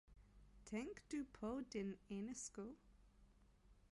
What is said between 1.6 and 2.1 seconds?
din